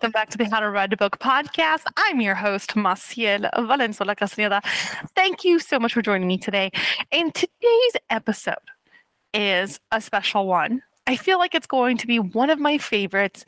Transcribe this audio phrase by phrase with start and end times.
[0.00, 1.82] welcome back to the How to Write a Book podcast.
[1.98, 4.62] I'm your host, Massiel Valenzuela Castaneda.
[5.14, 6.70] Thank you so much for joining me today.
[7.12, 8.54] And today's episode
[9.34, 10.80] is a special one.
[11.06, 13.44] I feel like it's going to be one of my favorites,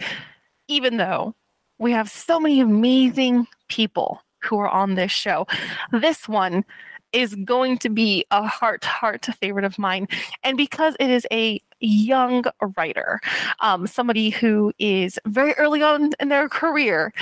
[0.68, 1.34] even though
[1.78, 5.46] we have so many amazing people who are on this show.
[5.90, 6.66] This one
[7.12, 10.08] is going to be a heart heart favorite of mine.
[10.42, 12.44] And because it is a young
[12.76, 13.20] writer
[13.60, 17.12] um, somebody who is very early on in their career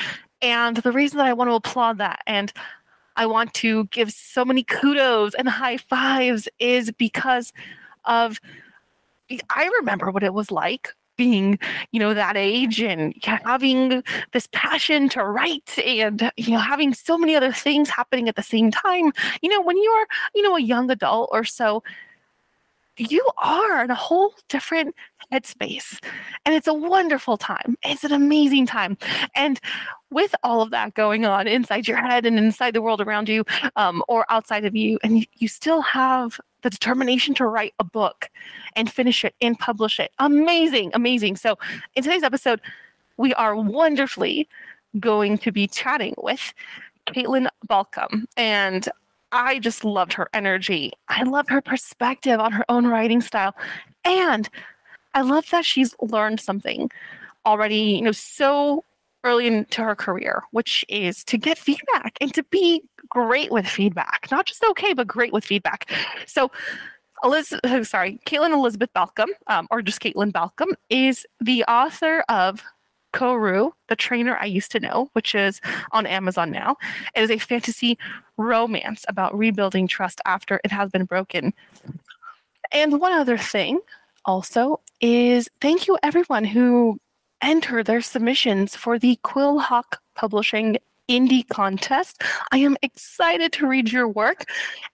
[0.42, 2.52] and the reason that i want to applaud that and
[3.16, 7.52] i want to give so many kudos and high fives is because
[8.04, 8.38] of
[9.48, 11.58] i remember what it was like being,
[11.92, 14.02] you know, that age and having
[14.32, 18.42] this passion to write and, you know, having so many other things happening at the
[18.42, 19.12] same time.
[19.42, 21.82] You know, when you're, you know, a young adult or so,
[22.96, 24.94] you are in a whole different
[25.32, 25.98] headspace.
[26.44, 27.76] And it's a wonderful time.
[27.82, 28.98] It's an amazing time.
[29.34, 29.60] And
[30.10, 33.44] with all of that going on inside your head and inside the world around you
[33.76, 38.28] um, or outside of you, and you still have the determination to write a book
[38.76, 40.10] and finish it and publish it.
[40.18, 41.36] Amazing, amazing.
[41.36, 41.56] So,
[41.94, 42.60] in today's episode,
[43.16, 44.48] we are wonderfully
[44.98, 46.52] going to be chatting with
[47.06, 48.24] Katelynn Balcom.
[48.36, 48.88] And
[49.32, 50.92] I just loved her energy.
[51.08, 53.54] I love her perspective on her own writing style.
[54.04, 54.48] And
[55.14, 56.90] I love that she's learned something
[57.46, 58.84] already, you know, so
[59.24, 64.28] early into her career, which is to get feedback and to be great with feedback.
[64.30, 65.90] Not just okay, but great with feedback.
[66.26, 66.50] So,
[67.22, 72.62] Elizabeth, sorry, Katelynn Elizabeth Balcom, um, or just Katelynn Balcom, is the author of
[73.12, 75.60] Koru, the trainer I used to know, which is
[75.92, 76.76] on Amazon now.
[77.14, 77.98] It is a fantasy
[78.36, 81.52] romance about rebuilding trust after it has been broken.
[82.72, 83.80] And one other thing
[84.24, 86.98] also is thank you everyone who
[87.42, 90.76] entered their submissions for the Quillhawk Publishing
[91.08, 92.22] Indie Contest.
[92.52, 94.44] I am excited to read your work,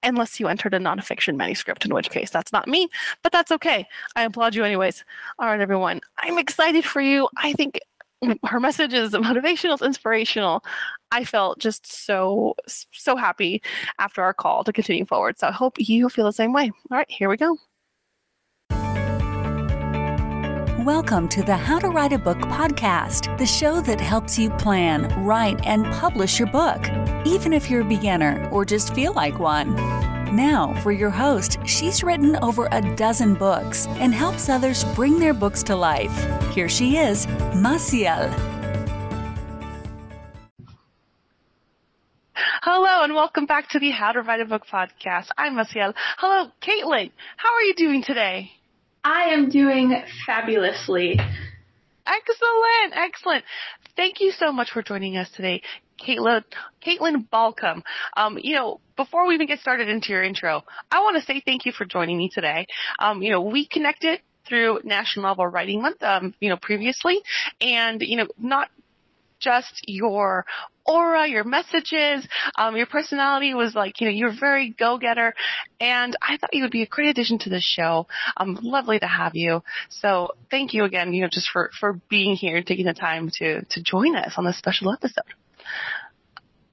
[0.03, 2.89] unless you entered a nonfiction manuscript, in which case that's not me,
[3.23, 3.87] but that's okay.
[4.15, 5.05] I applaud you anyways.
[5.39, 6.01] All right, everyone.
[6.19, 7.29] I'm excited for you.
[7.37, 7.79] I think
[8.47, 10.65] her message is motivational, it's inspirational.
[11.13, 13.63] I felt just so, so happy
[13.99, 15.39] after our call to continue forward.
[15.39, 16.71] So I hope you feel the same way.
[16.91, 17.57] All right, here we go.
[20.85, 25.09] Welcome to the How to Write a Book podcast, the show that helps you plan,
[25.25, 26.89] write, and publish your book,
[27.27, 29.75] even if you're a beginner or just feel like one.
[30.37, 35.33] Now, for your host, she's written over a dozen books and helps others bring their
[35.33, 36.13] books to life.
[36.53, 37.25] Here she is,
[37.55, 38.29] Massiel.
[42.63, 45.29] Hello and welcome back to the How to Write a Book podcast.
[45.39, 45.95] I'm Massiel.
[46.19, 47.13] Hello, Katelynn.
[47.39, 48.51] How are you doing today?
[49.03, 51.19] I am doing fabulously.
[52.07, 53.45] Excellent, excellent.
[53.97, 55.63] Thank you so much for joining us today,
[55.99, 56.45] Katelynn,
[56.85, 57.83] Katelynn Balcom.
[58.17, 61.43] Um, you know, before we even get started into your intro, I want to say
[61.45, 62.67] thank you for joining me today.
[62.99, 67.21] Um, you know, we connected through National Novel Writing Month, um, you know, previously,
[67.61, 68.69] and you know, not
[69.39, 70.47] just your
[70.87, 75.35] aura, your messages, um, your personality was like, you know, you're very go-getter,
[75.81, 78.07] and I thought you would be a great addition to the show.
[78.37, 79.63] Um, lovely to have you.
[79.91, 83.31] So thank you again, you know, just for, for being here and taking the time
[83.35, 85.25] to, to join us on this special episode.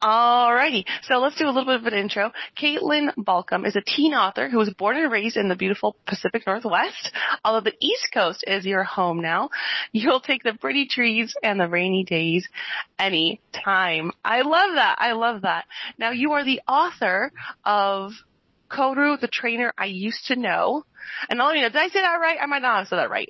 [0.03, 2.33] Alrighty, so let's do a little bit of an intro.
[2.61, 6.43] Katelynn Balcom is a teen author who was born and raised in the beautiful Pacific
[6.45, 7.09] Northwest.
[7.45, 9.49] Although the East Coast is your home now,
[9.93, 12.45] you'll take the pretty trees and the rainy days
[12.99, 14.11] any time.
[14.25, 14.97] I love that.
[14.99, 15.67] I love that.
[15.97, 17.31] Now you are the author
[17.63, 18.11] of
[18.69, 20.83] Koru, the trainer I used to know.
[21.29, 22.39] And let me know, did I say that right?
[22.41, 23.29] I might not have said that right.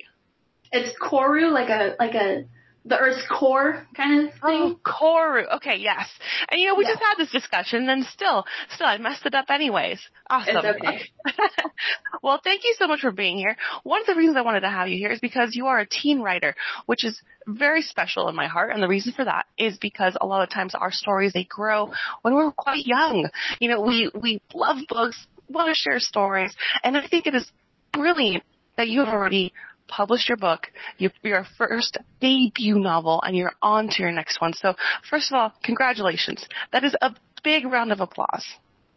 [0.72, 2.46] It's Koru, like a like a
[2.86, 4.76] the Earth's core kind of oh, thing.
[4.76, 5.56] Oh, Koru.
[5.56, 6.08] Okay, yes.
[6.50, 6.90] And you know, we yeah.
[6.90, 10.00] just had this discussion, and still, still, I messed it up anyways.
[10.28, 10.56] Awesome.
[10.56, 11.00] Okay.
[12.22, 13.56] well, thank you so much for being here.
[13.84, 15.86] One of the reasons I wanted to have you here is because you are a
[15.86, 18.70] teen writer, which is very special in my heart.
[18.72, 21.90] And the reason for that is because a lot of times our stories they grow
[22.22, 23.30] when we're quite young.
[23.60, 27.50] You know, we we love books, want to share stories, and I think it is
[27.92, 28.44] brilliant
[28.76, 29.52] that you have already
[29.88, 34.52] published your book, you, your first debut novel, and you're on to your next one.
[34.52, 34.74] So,
[35.08, 36.46] first of all, congratulations.
[36.72, 38.44] That is a big round of applause.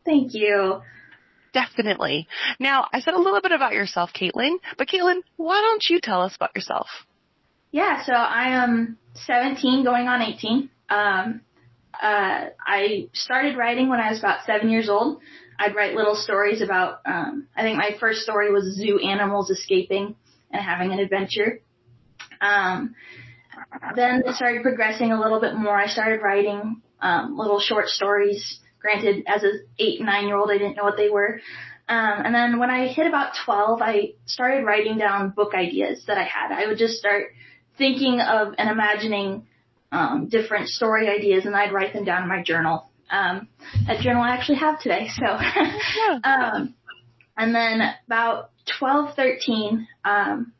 [0.05, 0.81] Thank you.
[1.53, 2.27] Definitely.
[2.59, 6.21] Now, I said a little bit about yourself, Katelynn, but Katelynn, why don't you tell
[6.21, 6.87] us about yourself?
[7.71, 10.69] Yeah, so I am 17 going on 18.
[10.89, 11.41] Um,
[12.01, 15.19] uh, I started writing when I was about seven years old.
[15.59, 20.15] I'd write little stories about, um, I think my first story was zoo animals escaping
[20.51, 21.61] and having an adventure.
[22.41, 22.95] Um,
[23.95, 25.75] then it started progressing a little bit more.
[25.75, 28.59] I started writing um, little short stories.
[28.79, 31.39] Granted, as an eight, nine year old, I didn't know what they were.
[31.89, 36.17] Um, and then when I hit about 12, I started writing down book ideas that
[36.17, 36.51] I had.
[36.51, 37.27] I would just start
[37.77, 39.47] thinking of and imagining
[39.91, 42.89] um, different story ideas, and I'd write them down in my journal.
[43.09, 43.47] Um,
[43.87, 45.09] that journal I actually have today.
[45.15, 45.25] So,
[46.23, 46.75] um,
[47.37, 50.53] and then about 12, 13, um,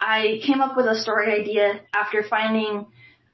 [0.00, 2.86] I came up with a story idea after finding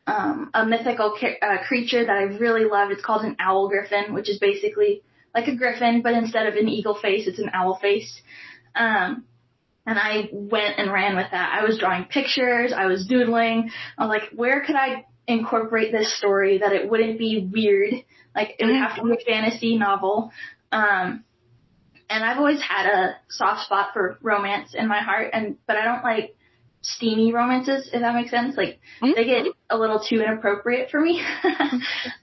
[0.07, 2.93] um, a mythical ca- uh, creature that I really loved.
[2.93, 5.03] It's called an owl griffin, which is basically
[5.35, 8.21] like a griffin, but instead of an eagle face, it's an owl face.
[8.75, 9.25] Um,
[9.87, 11.59] and I went and ran with that.
[11.61, 13.71] I was drawing pictures, I was doodling.
[13.97, 17.95] I was like, where could I incorporate this story that it wouldn't be weird?
[18.35, 20.33] Like it would have to be a fantasy novel.
[20.73, 21.25] Um,
[22.09, 25.85] and I've always had a soft spot for romance in my heart, and but I
[25.85, 26.37] don't like
[26.83, 28.57] steamy romances, if that makes sense.
[28.57, 29.13] Like mm-hmm.
[29.15, 31.21] they get a little too inappropriate for me.
[31.45, 31.81] um,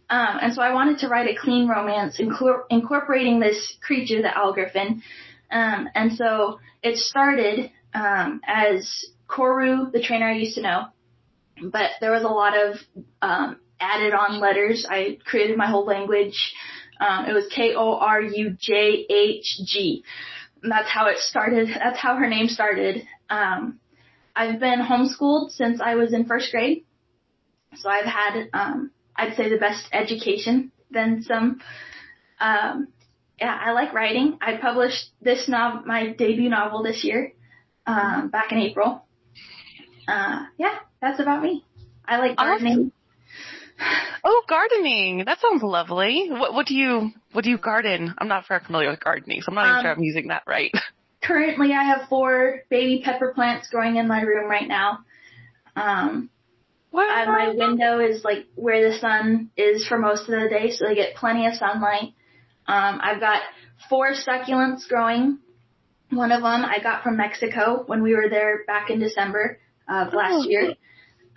[0.10, 4.54] and so I wanted to write a clean romance, incor- incorporating this creature, the owl
[4.54, 5.02] griffin.
[5.52, 10.86] Um, and so it started um, as Koru, the trainer I used to know,
[11.62, 12.78] but there was a lot of
[13.22, 14.88] um, added on letters.
[14.90, 16.54] I created my whole language.
[17.04, 20.04] Um, it was K O R U J H G.
[20.62, 21.68] That's how it started.
[21.84, 23.06] That's how her name started.
[23.30, 23.80] Um,
[24.36, 26.86] I've been homeschooled since I was in first grade,
[27.76, 31.60] so I've had, um, I'd say, the best education than some.
[32.40, 32.88] Um,
[33.40, 34.38] yeah, I like writing.
[34.42, 37.34] I published this novel, my debut novel this year,
[37.86, 39.06] um, back in April.
[40.08, 41.66] Uh, yeah, that's about me.
[42.08, 42.92] I like gardening.
[44.24, 45.24] Oh, gardening!
[45.26, 46.28] That sounds lovely.
[46.30, 48.14] What what do you what do you garden?
[48.18, 50.44] I'm not very familiar with gardening, so I'm not even sure um, I'm using that
[50.48, 50.72] right.
[51.22, 55.00] Currently, I have four baby pepper plants growing in my room right now.
[55.76, 56.30] Um,
[56.92, 57.24] wow.
[57.24, 60.86] Uh, my window is like where the sun is for most of the day, so
[60.88, 62.14] they get plenty of sunlight.
[62.66, 63.42] Um, I've got
[63.90, 65.40] four succulents growing.
[66.12, 69.60] One of them I got from Mexico when we were there back in December
[69.90, 70.48] of last oh.
[70.48, 70.76] year.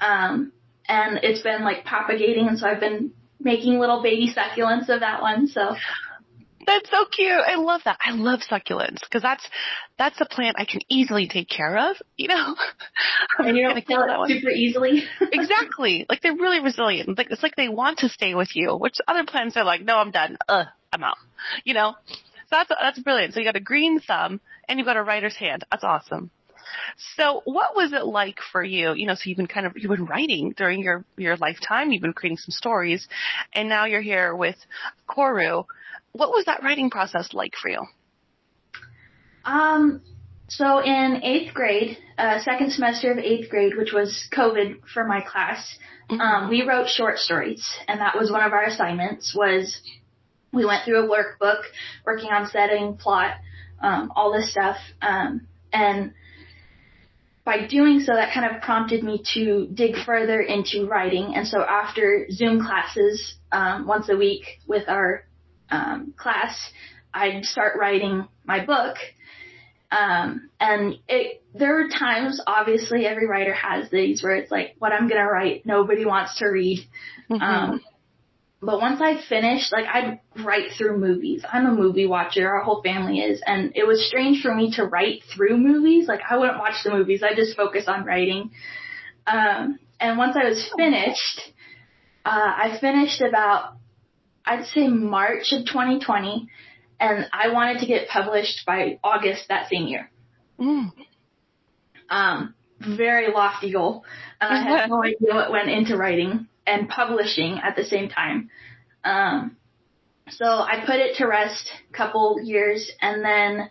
[0.00, 0.52] Um,
[0.88, 5.22] and it's been like propagating, and so I've been making little baby succulents of that
[5.22, 5.46] one.
[5.46, 5.76] So
[6.66, 7.30] that's so cute.
[7.30, 7.98] I love that.
[8.04, 9.48] I love succulents because that's
[9.98, 11.96] that's a plant I can easily take care of.
[12.16, 12.54] You know,
[13.38, 14.28] and you don't kill it one.
[14.28, 15.04] super easily.
[15.20, 16.06] exactly.
[16.08, 17.16] Like they're really resilient.
[17.16, 18.76] Like it's like they want to stay with you.
[18.76, 20.36] Which other plants are like, no, I'm done.
[20.48, 21.18] Uh, I'm out.
[21.64, 21.94] You know.
[22.06, 23.34] So that's that's brilliant.
[23.34, 25.64] So you got a green thumb and you've got a writer's hand.
[25.70, 26.30] That's awesome.
[27.16, 28.94] So what was it like for you?
[28.94, 32.02] You know, so you've been kind of, you've been writing during your, your lifetime, you've
[32.02, 33.06] been creating some stories,
[33.52, 34.56] and now you're here with
[35.08, 35.64] Koru.
[36.12, 37.84] What was that writing process like for you?
[39.44, 40.02] Um,
[40.48, 45.20] so in eighth grade, uh, second semester of eighth grade, which was COVID for my
[45.20, 45.76] class,
[46.10, 46.20] mm-hmm.
[46.20, 49.34] um, we wrote short stories, and that was one of our assignments.
[49.36, 49.80] Was
[50.52, 51.62] we went through a workbook,
[52.04, 53.34] working on setting, plot,
[53.80, 56.12] um, all this stuff, um, and
[57.46, 61.36] by doing so, that kind of prompted me to dig further into writing.
[61.36, 65.22] And so after Zoom classes um, once a week with our
[65.70, 66.58] um, class,
[67.14, 68.96] I'd start writing my book.
[69.92, 74.92] Um, and it, there are times, obviously, every writer has these where it's like, what
[74.92, 76.80] I'm gonna write, nobody wants to read.
[77.30, 77.76] Mm-hmm.
[78.62, 81.44] But once I finished, like I'd write through movies.
[81.50, 82.48] I'm a movie watcher.
[82.48, 83.42] Our whole family is.
[83.46, 86.08] And it was strange for me to write through movies.
[86.08, 87.22] Like I wouldn't watch the movies.
[87.22, 88.50] I just focus on writing.
[89.26, 91.52] Um, and once I was finished,
[92.24, 93.74] uh, I finished about,
[94.44, 96.48] I'd say March of 2020.
[96.98, 100.10] And I wanted to get published by August that same year.
[100.58, 100.92] Mm.
[102.08, 104.04] Um, very lofty goal.
[104.40, 108.50] And I had no idea what went into writing and publishing at the same time.
[109.04, 109.56] Um,
[110.30, 113.70] so I put it to rest a couple years and then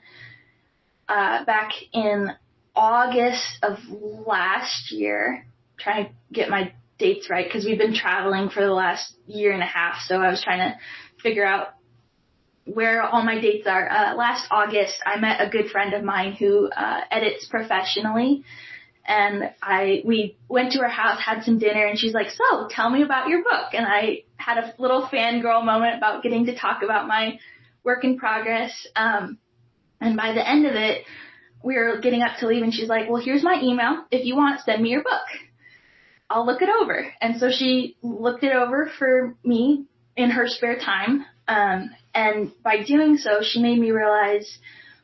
[1.09, 2.31] uh, back in
[2.75, 3.77] August of
[4.25, 5.45] last year,
[5.77, 9.61] trying to get my dates right because we've been traveling for the last year and
[9.61, 9.97] a half.
[10.05, 10.77] So I was trying to
[11.21, 11.69] figure out
[12.65, 13.89] where all my dates are.
[13.89, 18.43] Uh, last August, I met a good friend of mine who uh, edits professionally
[19.07, 22.89] and I we went to her house, had some dinner, and she's like, "So, tell
[22.89, 26.81] me about your book." And I had a little fangirl moment about getting to talk
[26.83, 27.39] about my
[27.83, 28.87] work in progress.
[28.95, 29.37] Um,
[30.01, 31.05] and by the end of it,
[31.63, 34.05] we were getting up to leave, and she's like, "Well, here's my email.
[34.11, 35.27] If you want, send me your book.
[36.29, 39.85] I'll look it over." And so she looked it over for me
[40.15, 41.25] in her spare time.
[41.47, 44.57] Um, and by doing so, she made me realize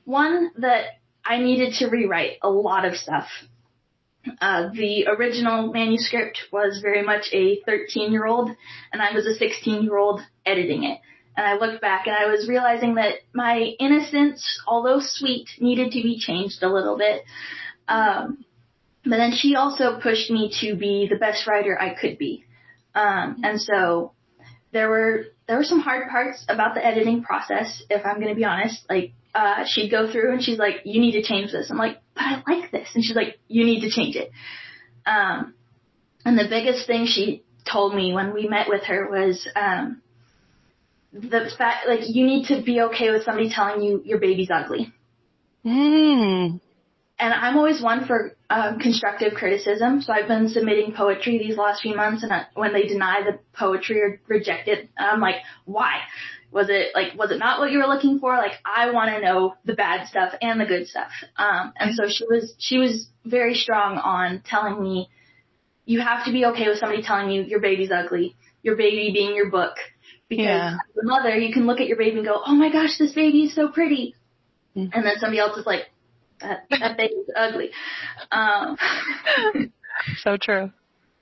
[0.05, 0.86] one that
[1.24, 3.27] I needed to rewrite a lot of stuff
[4.39, 8.51] uh, the original manuscript was very much a 13 year old,
[8.91, 10.99] and I was a 16 year old editing it.
[11.35, 16.03] And I looked back and I was realizing that my innocence, although sweet, needed to
[16.03, 17.23] be changed a little bit.
[17.87, 18.43] Um,
[19.03, 22.43] but then she also pushed me to be the best writer I could be.
[22.93, 24.11] Um, and so
[24.71, 28.35] there were there were some hard parts about the editing process, if I'm going to
[28.35, 28.85] be honest.
[28.89, 32.00] Like uh, she'd go through and she's like, "You need to change this." I'm like,
[32.15, 34.31] "But I like this," and she's like, "You need to change it."
[35.05, 35.53] Um,
[36.25, 40.01] and the biggest thing she told me when we met with her was um,
[41.13, 44.93] the fact, like, you need to be okay with somebody telling you your baby's ugly.
[45.65, 46.59] Mm.
[47.19, 51.81] And I'm always one for um, constructive criticism, so I've been submitting poetry these last
[51.81, 55.99] few months, and I, when they deny the poetry or reject it, I'm like, why?
[56.51, 58.36] Was it like was it not what you were looking for?
[58.36, 61.12] Like I want to know the bad stuff and the good stuff.
[61.38, 65.10] Um, and so she was she was very strong on telling me
[65.86, 69.36] you have to be okay with somebody telling you your baby's ugly, your baby being
[69.36, 69.75] your book.
[70.29, 70.75] Because Yeah.
[70.75, 73.13] as a mother, you can look at your baby and go, "Oh my gosh, this
[73.13, 74.15] baby is so pretty,"
[74.75, 74.89] Mm.
[74.93, 75.89] and then somebody else is like,
[76.39, 77.72] "That that baby's ugly."
[78.31, 78.77] Um,
[80.24, 80.72] So true.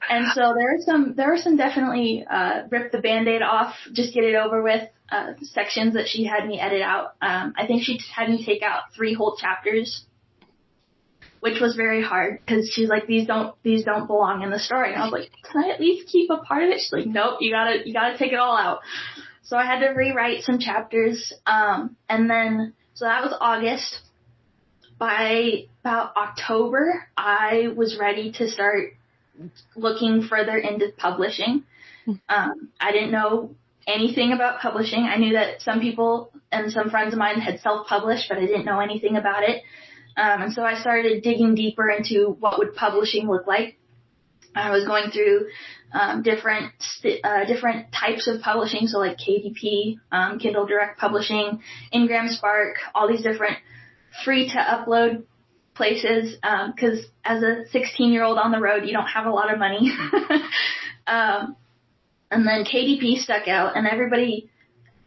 [0.08, 4.14] And so there are some there are some definitely uh, rip the band-aid off, just
[4.14, 7.16] get it over with uh, sections that she had me edit out.
[7.22, 10.06] Um, I think she had me take out three whole chapters,
[11.42, 14.94] which was very hard because she's like these don't these don't belong in the story.
[14.94, 16.80] And I was like, can I at least keep a part of it?
[16.80, 18.80] She's like, nope, you gotta you gotta take it all out.
[19.44, 24.02] So I had to rewrite some chapters, um, and then so that was August.
[24.98, 28.96] By about October, I was ready to start
[29.76, 31.64] looking further into publishing.
[32.28, 33.56] Um, I didn't know
[33.88, 35.04] anything about publishing.
[35.04, 38.66] I knew that some people and some friends of mine had self-published, but I didn't
[38.66, 39.64] know anything about it.
[40.18, 43.78] Um, and so I started digging deeper into what would publishing look like.
[44.56, 45.48] I was going through
[45.94, 46.74] um, different
[47.24, 53.08] uh, different types of publishing, so like KDP, um, Kindle Direct Publishing, Ingram Spark, all
[53.08, 53.58] these different
[54.26, 55.24] free to upload
[55.80, 56.36] places.
[56.76, 59.58] Because as a 16 year old on the road, you don't have a lot of
[59.58, 59.92] money.
[61.08, 61.56] um,
[62.30, 64.52] and then KDP stuck out, and everybody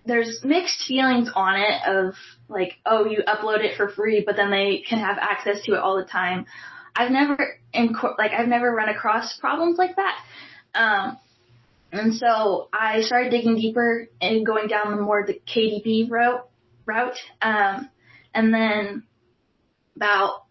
[0.04, 2.14] there's mixed feelings on it of
[2.48, 5.78] like, oh, you upload it for free, but then they can have access to it
[5.78, 6.46] all the time.
[6.96, 10.18] I've never inco- like I've never run across problems like that.
[10.74, 11.18] Um,
[11.92, 16.48] and so I started digging deeper and going down the more the KDP route
[16.84, 17.18] route.
[17.40, 17.88] Um,
[18.34, 19.04] and then
[19.96, 20.44] about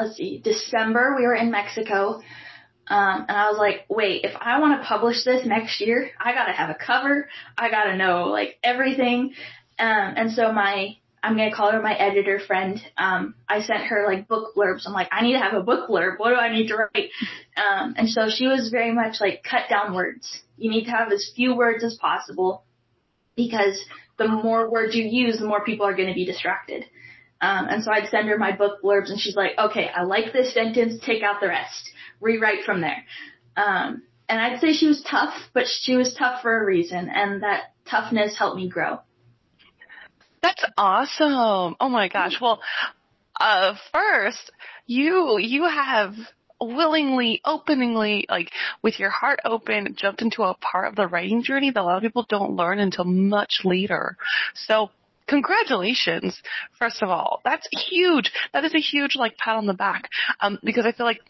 [0.00, 2.20] let's see, December we were in Mexico.
[2.88, 6.32] Um, and I was like, wait, if I want to publish this next year, I
[6.32, 7.28] gotta have a cover.
[7.56, 9.34] I gotta know like everything.
[9.78, 12.80] Um, and so my, I'm gonna call her my editor friend.
[12.98, 14.86] Um, I sent her like book blurbs.
[14.86, 16.18] I'm like, I need to have a book blurb.
[16.18, 17.10] What do I need to write?
[17.56, 20.42] Um, and so she was very much like, cut down words.
[20.56, 22.64] You need to have as few words as possible
[23.36, 23.80] because
[24.18, 26.84] the more words you use, the more people are going to be distracted.
[27.40, 30.32] Um, and so I'd send her my book blurbs and she's like, okay, I like
[30.32, 33.04] this sentence, take out the rest, rewrite from there.
[33.56, 37.42] Um, and I'd say she was tough, but she was tough for a reason and
[37.42, 39.00] that toughness helped me grow.
[40.42, 41.76] That's awesome.
[41.80, 42.40] Oh my gosh.
[42.40, 42.60] Well,
[43.38, 44.50] uh, first,
[44.86, 46.14] you, you have
[46.60, 48.50] willingly, openingly, like
[48.82, 51.96] with your heart open, jumped into a part of the writing journey that a lot
[51.96, 54.16] of people don't learn until much later.
[54.54, 54.90] So
[55.30, 56.42] congratulations,
[56.78, 57.40] first of all.
[57.44, 58.32] That's huge.
[58.52, 60.10] That is a huge like pat on the back.
[60.40, 61.20] Um, because I feel like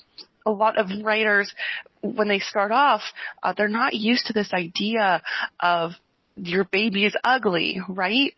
[0.46, 1.54] a lot of writers,
[2.00, 3.02] when they start off,
[3.42, 5.22] uh, they're not used to this idea
[5.60, 5.92] of
[6.36, 8.32] your baby is ugly, right?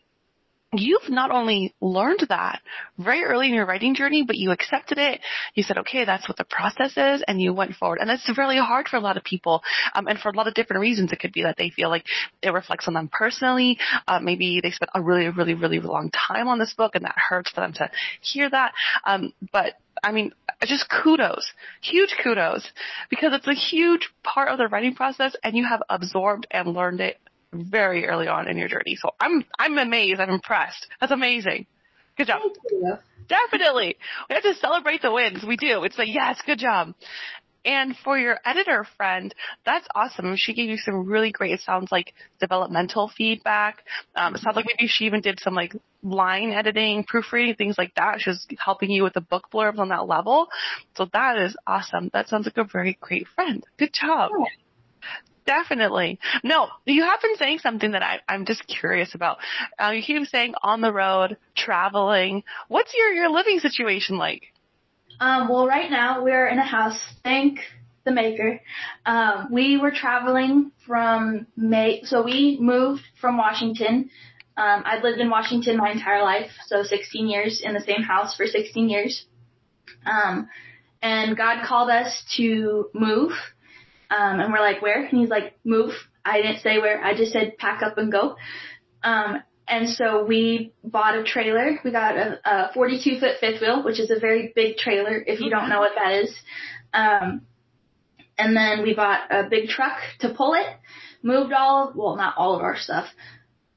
[0.74, 2.62] You've not only learned that
[2.96, 5.20] very early in your writing journey, but you accepted it.
[5.54, 7.98] You said, okay, that's what the process is, and you went forward.
[8.00, 9.62] And that's really hard for a lot of people,
[9.94, 11.12] um, and for a lot of different reasons.
[11.12, 12.06] It could be that they feel like
[12.42, 13.78] it reflects on them personally.
[14.08, 17.16] Uh, maybe they spent a really, really, really long time on this book, and that
[17.16, 17.90] hurts for them to
[18.22, 18.72] hear that.
[19.04, 20.32] Um, but I mean,
[20.64, 21.52] just kudos,
[21.82, 22.66] huge kudos,
[23.10, 27.02] because it's a huge part of the writing process, and you have absorbed and learned
[27.02, 27.18] it
[27.52, 28.96] very early on in your journey.
[28.96, 30.20] So I'm I'm amazed.
[30.20, 30.86] I'm impressed.
[31.00, 31.66] That's amazing.
[32.16, 32.42] Good job.
[33.28, 33.96] Definitely.
[34.28, 35.44] We have to celebrate the wins.
[35.46, 35.84] We do.
[35.84, 36.94] It's like, yes, good job.
[37.64, 39.32] And for your editor friend,
[39.64, 40.34] that's awesome.
[40.36, 43.84] She gave you some really great, it sounds like developmental feedback.
[44.16, 47.94] Um, it sounds like maybe she even did some like line editing, proofreading, things like
[47.94, 48.20] that.
[48.20, 50.48] She was helping you with the book blurbs on that level.
[50.96, 52.10] So that is awesome.
[52.12, 53.64] That sounds like a very great friend.
[53.78, 54.32] Good job.
[54.36, 54.46] Yeah.
[55.44, 56.18] Definitely.
[56.44, 59.38] No, you have been saying something that I, I'm just curious about.
[59.78, 62.44] Uh, you keep saying on the road, traveling.
[62.68, 64.52] What's your, your living situation like?
[65.20, 67.00] Um, well, right now we're in a house.
[67.24, 67.60] Thank
[68.04, 68.60] the maker.
[69.06, 74.10] Um, we were traveling from May, so we moved from Washington.
[74.56, 78.36] Um, I'd lived in Washington my entire life, so 16 years in the same house
[78.36, 79.24] for 16 years.
[80.04, 80.48] Um,
[81.00, 83.32] and God called us to move.
[84.12, 85.04] Um, and we're like, where?
[85.04, 85.92] And he's like, move.
[86.24, 87.02] I didn't say where.
[87.02, 88.36] I just said pack up and go.
[89.02, 91.78] Um, and so we bought a trailer.
[91.84, 95.40] We got a, a 42 foot fifth wheel, which is a very big trailer if
[95.40, 96.34] you don't know what that is.
[96.92, 97.42] Um,
[98.38, 100.66] and then we bought a big truck to pull it,
[101.22, 103.06] moved all of, well, not all of our stuff.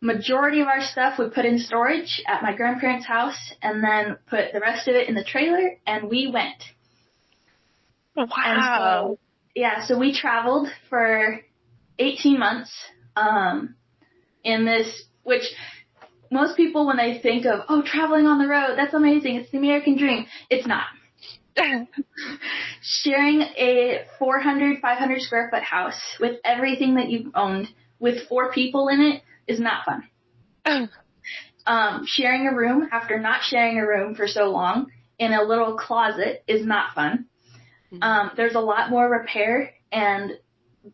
[0.02, 4.54] Majority of our stuff we put in storage at my grandparents' house and then put
[4.54, 6.64] the rest of it in the trailer and we went.
[8.16, 9.18] Wow.
[9.18, 9.20] So,
[9.56, 11.40] yeah, so we traveled for
[11.98, 12.72] 18 months,
[13.16, 13.76] um,
[14.44, 15.44] in this, which
[16.30, 19.58] most people when they think of, oh, traveling on the road, that's amazing, it's the
[19.58, 20.26] American dream.
[20.50, 20.86] It's not.
[22.82, 28.90] Sharing a 400, 500 square foot house with everything that you've owned with four people
[28.90, 30.10] in it is not fun.
[31.66, 35.78] um, sharing a room after not sharing a room for so long in a little
[35.78, 37.26] closet is not fun.
[38.02, 40.32] Um, there's a lot more repair and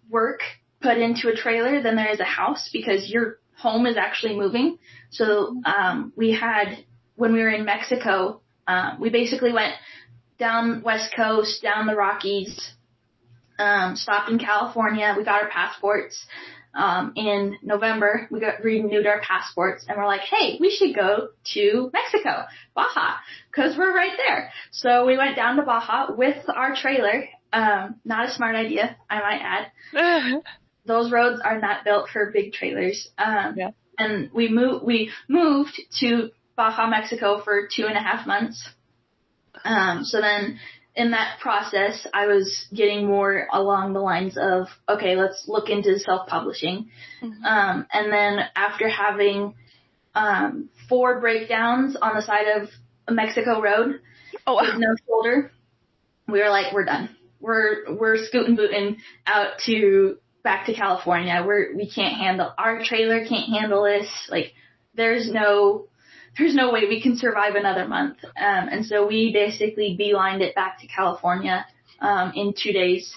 [0.10, 0.41] work
[0.81, 4.77] put into a trailer than there is a house because your home is actually moving.
[5.12, 6.84] So um, we had
[7.15, 9.74] when we were in Mexico, um, we basically went
[10.39, 12.74] down West Coast, down the Rockies,
[13.60, 15.13] um, stopped in California.
[15.15, 16.25] We got our passports.
[16.74, 21.30] Um, in November, we got renewed our passports and we're like, hey, we should go
[21.54, 23.16] to Mexico, Baja,
[23.54, 24.51] cause we're right there.
[24.72, 27.25] So we went down to Baja with our trailer.
[27.51, 29.42] Um, not a smart idea, I might
[29.94, 30.42] add.
[30.86, 33.10] Those roads are not built for big trailers.
[33.18, 33.72] Um, Yeah.
[33.98, 38.68] and we moved, we moved to Baja, Mexico for two and a half months.
[39.66, 40.58] Um, so then
[40.95, 45.98] in that process, I was getting more along the lines of, okay, let's look into
[46.00, 46.89] self-publishing.
[47.21, 47.43] Mhm.
[47.45, 49.56] Um, and then after having,
[50.13, 52.69] um, four breakdowns on the side of
[53.08, 54.01] a Mexico road
[54.45, 55.51] oh, with no shoulder,
[56.27, 57.15] we were like, we're done.
[57.39, 61.43] We're, we're scooting booting out to, back to California.
[61.45, 64.10] We're, we can't handle, our trailer can't handle this.
[64.30, 64.54] Like,
[64.93, 65.88] there's no,
[66.38, 68.17] there's no way we can survive another month.
[68.24, 71.65] Um, and so we basically beelined it back to California,
[72.00, 73.13] um, in two days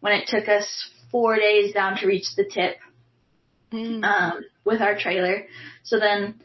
[0.00, 2.76] when it took us four days down to reach the tip
[3.72, 4.04] Mm.
[4.04, 5.44] um, with our trailer.
[5.82, 6.36] So then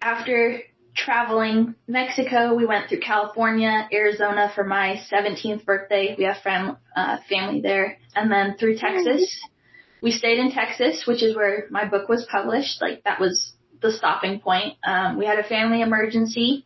[0.00, 0.60] after
[0.94, 6.14] traveling Mexico, we went through California, Arizona for my 17th birthday.
[6.18, 7.98] We have fam- uh, family there.
[8.14, 9.40] And then through Texas.
[10.02, 12.82] We stayed in Texas, which is where my book was published.
[12.82, 14.76] Like that was the stopping point.
[14.84, 16.64] Um, we had a family emergency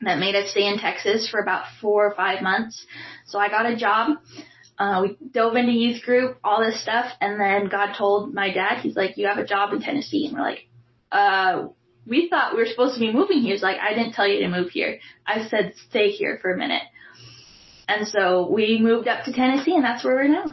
[0.00, 2.86] that made us stay in Texas for about four or five months.
[3.26, 4.18] So I got a job.
[4.78, 8.80] Uh, we dove into youth group, all this stuff, and then God told my dad,
[8.80, 10.26] he's like, you have a job in Tennessee.
[10.26, 10.66] And we're like,
[11.12, 11.68] uh,
[12.06, 13.52] we thought we were supposed to be moving here.
[13.52, 14.98] He's like, I didn't tell you to move here.
[15.26, 16.82] I said, stay here for a minute.
[17.86, 20.46] And so we moved up to Tennessee and that's where we're now.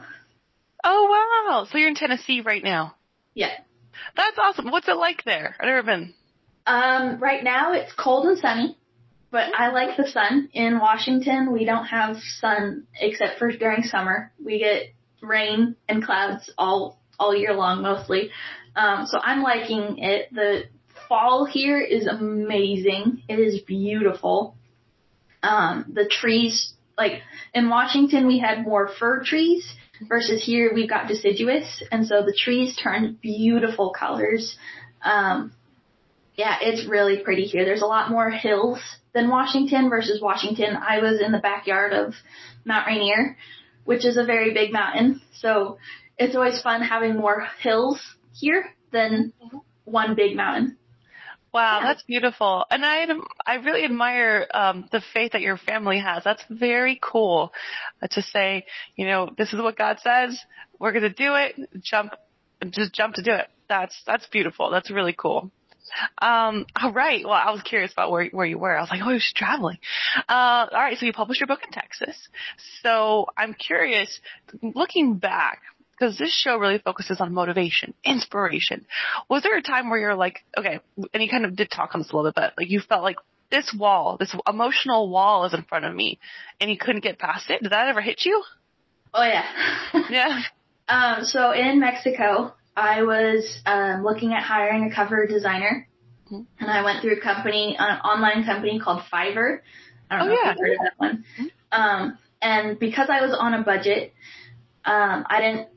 [0.83, 1.67] Oh wow!
[1.71, 2.95] So you're in Tennessee right now.
[3.35, 3.51] Yeah.
[4.15, 4.71] That's awesome.
[4.71, 5.55] What's it like there?
[5.59, 6.13] I've never been.
[6.65, 8.77] Um, right now it's cold and sunny,
[9.31, 10.49] but I like the sun.
[10.53, 14.31] In Washington, we don't have sun except for during summer.
[14.43, 18.31] We get rain and clouds all all year long mostly.
[18.75, 20.33] Um, so I'm liking it.
[20.33, 20.63] The
[21.07, 23.23] fall here is amazing.
[23.27, 24.55] It is beautiful.
[25.43, 27.21] Um, the trees, like
[27.53, 29.75] in Washington, we had more fir trees
[30.07, 34.57] versus here we've got deciduous, and so the trees turn beautiful colors.
[35.03, 35.53] Um,
[36.35, 37.65] yeah, it's really pretty here.
[37.65, 38.79] There's a lot more hills
[39.13, 40.75] than Washington versus Washington.
[40.75, 42.13] I was in the backyard of
[42.65, 43.37] Mount Rainier,
[43.83, 45.21] which is a very big mountain.
[45.33, 45.77] So
[46.17, 47.99] it's always fun having more hills
[48.33, 49.33] here than
[49.83, 50.77] one big mountain.
[51.53, 51.87] Wow, Yeah.
[51.87, 53.05] that's beautiful, and I
[53.45, 56.23] I really admire um, the faith that your family has.
[56.23, 57.51] That's very cool
[58.01, 58.65] uh, to say.
[58.95, 60.39] You know, this is what God says.
[60.79, 61.55] We're going to do it.
[61.83, 62.13] Jump,
[62.69, 63.47] just jump to do it.
[63.67, 64.69] That's that's beautiful.
[64.71, 65.51] That's really cool.
[66.21, 67.21] Um, all right.
[67.25, 68.77] Well, I was curious about where where you were.
[68.77, 69.77] I was like, oh, you're traveling.
[70.29, 70.97] Uh, all right.
[70.97, 72.15] So you published your book in Texas.
[72.81, 74.21] So I'm curious,
[74.61, 75.61] looking back,
[76.01, 78.85] because this show really focuses on motivation, inspiration.
[79.29, 80.79] Was there a time where you're like, okay,
[81.13, 83.03] and you kind of did talk on this a little bit, but like you felt
[83.03, 83.17] like
[83.51, 86.17] this wall, this emotional wall is in front of me,
[86.59, 87.61] and you couldn't get past it?
[87.61, 88.43] Did that ever hit you?
[89.13, 89.45] Oh yeah.
[90.09, 90.41] Yeah.
[90.89, 95.87] Um, so in Mexico, I was um, looking at hiring a cover designer,
[96.31, 96.45] Mhm.
[96.59, 99.59] and I went through a company, an online company called Fiverr.
[100.09, 100.51] I don't Oh, know yeah.
[100.51, 101.25] if you've heard of that one.
[101.71, 104.13] Um, and because I was on a budget,
[104.83, 105.67] um, I didn't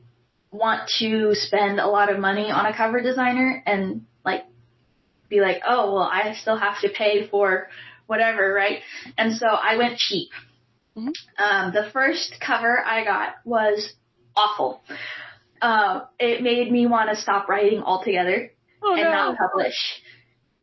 [0.55, 4.45] want to spend a lot of money on a cover designer and like
[5.29, 7.67] be like, oh, well, I still have to pay for
[8.07, 8.79] whatever, right?
[9.17, 10.29] And so I went cheap.
[10.97, 11.43] Mm-hmm.
[11.43, 13.93] Um, the first cover I got was
[14.35, 14.81] awful.
[15.61, 18.51] Uh, it made me want to stop writing altogether
[18.83, 19.11] oh, and no.
[19.11, 19.75] not publish.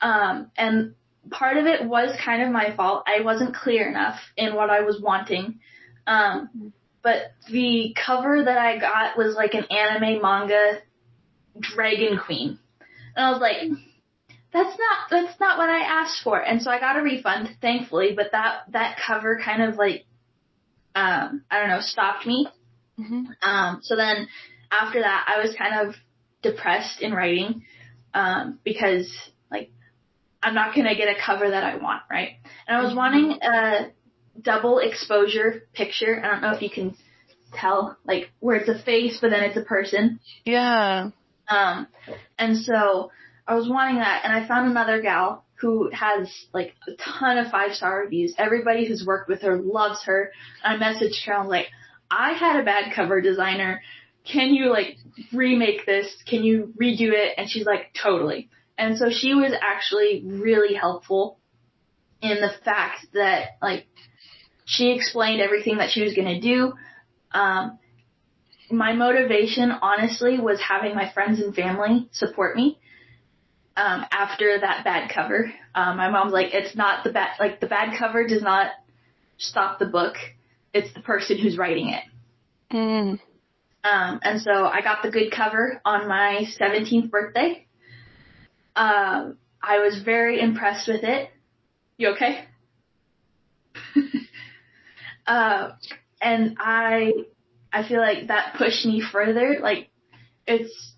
[0.00, 0.94] Um, and
[1.30, 3.04] part of it was kind of my fault.
[3.06, 5.60] I wasn't clear enough in what I was wanting.
[6.06, 10.78] Um, but the cover that I got was like an anime manga
[11.58, 12.58] dragon queen.
[13.16, 13.56] And I was like,
[14.52, 16.38] that's not, that's not what I asked for.
[16.38, 20.04] And so I got a refund, thankfully, but that, that cover kind of like,
[20.94, 22.46] um, I don't know, stopped me.
[22.98, 23.48] Mm-hmm.
[23.48, 24.28] Um, so then
[24.70, 25.94] after that, I was kind of
[26.42, 27.64] depressed in writing,
[28.14, 29.10] um, because
[29.50, 29.70] like,
[30.42, 32.36] I'm not gonna get a cover that I want, right?
[32.68, 32.98] And I was mm-hmm.
[32.98, 33.90] wanting a
[34.40, 36.20] double exposure picture.
[36.22, 36.96] I don't know if you can
[37.54, 40.20] tell, like where it's a face, but then it's a person.
[40.44, 41.10] Yeah.
[41.48, 41.86] Um,
[42.38, 43.10] and so
[43.46, 47.50] I was wanting that, and I found another gal who has like a ton of
[47.50, 48.34] five star reviews.
[48.36, 50.32] Everybody who's worked with her loves her.
[50.62, 51.34] And I messaged her.
[51.34, 51.68] I was like,
[52.10, 53.80] I had a bad cover designer.
[54.24, 54.96] Can you like
[55.32, 56.12] remake this?
[56.28, 57.34] Can you redo it?
[57.38, 58.50] And she's like, totally.
[58.76, 61.38] And so she was actually really helpful
[62.20, 63.86] in the fact that like
[64.64, 66.72] she explained everything that she was going to do.
[67.32, 67.78] Um,
[68.70, 72.78] my motivation, honestly, was having my friends and family support me.
[73.76, 77.66] Um, after that bad cover, um, my mom's like, it's not the bad, like the
[77.66, 78.70] bad cover does not
[79.38, 80.16] stop the book.
[80.74, 82.04] It's the person who's writing it.
[82.72, 83.20] Mm.
[83.84, 87.66] Um, and so I got the good cover on my 17th birthday.
[88.76, 91.30] Um, I was very impressed with it.
[91.96, 92.44] You okay?
[95.26, 95.70] Uh,
[96.20, 97.12] and I,
[97.72, 99.58] I feel like that pushed me further.
[99.60, 99.90] Like,
[100.46, 100.94] it's,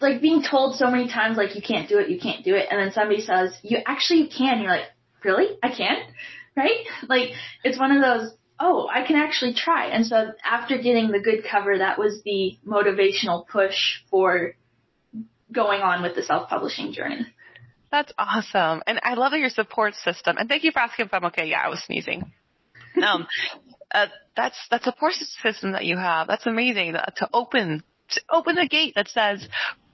[0.00, 2.66] like being told so many times, like, you can't do it, you can't do it,
[2.70, 4.90] and then somebody says, you actually can, you're like,
[5.24, 5.56] really?
[5.62, 5.96] I can?
[6.54, 6.84] Right?
[7.08, 7.30] Like,
[7.64, 8.30] it's one of those,
[8.60, 9.86] oh, I can actually try.
[9.86, 14.54] And so after getting the good cover, that was the motivational push for
[15.50, 17.26] going on with the self-publishing journey.
[17.90, 18.82] That's awesome.
[18.86, 20.36] And I love your support system.
[20.36, 21.46] And thank you for asking if I'm okay.
[21.46, 22.30] Yeah, I was sneezing
[23.06, 23.26] um,
[23.92, 26.26] uh, that's that's a support system that you have.
[26.26, 29.46] That's amazing to open to open the gate that says,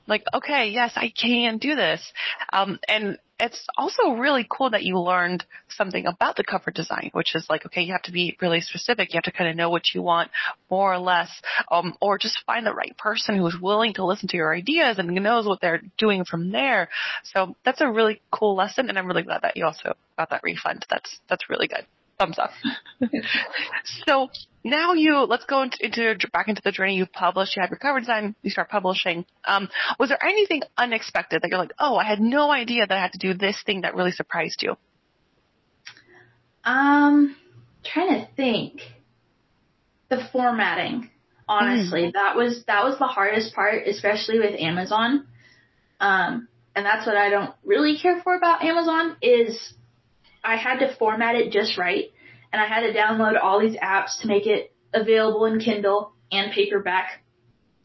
[0.06, 2.00] like, okay, yes, I can do this.
[2.52, 7.36] Um, and it's also really cool that you learned something about the cover design, which
[7.36, 9.12] is like, okay, you have to be really specific.
[9.12, 10.30] You have to kind of know what you want
[10.70, 11.30] more or less,
[11.70, 14.98] um, or just find the right person who is willing to listen to your ideas
[14.98, 16.88] and knows what they're doing from there.
[17.22, 20.42] So that's a really cool lesson, and I'm really glad that you also got that
[20.42, 20.86] refund.
[20.90, 21.86] That's that's really good
[22.18, 22.50] thumbs up.
[24.06, 24.28] so
[24.64, 26.96] now you let's go into, into, back into the journey.
[26.96, 29.24] You've published, you have your cover design, you start publishing.
[29.44, 33.00] Um, was there anything unexpected that you're like, oh, I had no idea that I
[33.00, 34.76] had to do this thing that really surprised you?
[36.64, 37.36] Um,
[37.84, 38.80] trying to think.
[40.10, 41.10] The formatting,
[41.46, 42.12] honestly, mm.
[42.14, 45.26] that was that was the hardest part, especially with Amazon.
[46.00, 49.74] Um, and that's what I don't really care for about Amazon is
[50.44, 52.06] I had to format it just right,
[52.52, 56.52] and I had to download all these apps to make it available in Kindle and
[56.52, 57.22] paperback,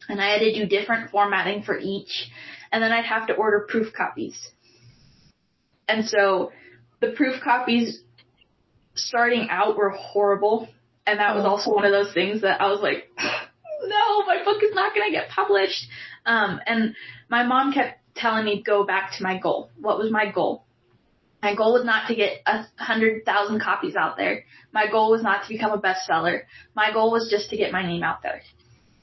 [0.08, 2.30] and I had to do different formatting for each,
[2.72, 4.36] and then I'd have to order proof copies.
[5.88, 6.52] And so
[7.00, 8.02] the proof copies
[8.94, 10.68] starting out were horrible,
[11.06, 14.62] and that was also one of those things that I was like, no, my book
[14.62, 15.86] is not going to get published.
[16.24, 16.94] Um, and
[17.28, 19.70] my mom kept telling me go back to my goal.
[19.78, 20.63] What was my goal?
[21.44, 24.44] My goal was not to get a hundred thousand copies out there.
[24.72, 26.44] My goal was not to become a bestseller.
[26.74, 28.40] My goal was just to get my name out there.